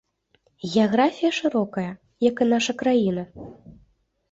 [0.75, 1.91] Геаграфія шырокая,
[2.29, 3.29] як і наша краіна.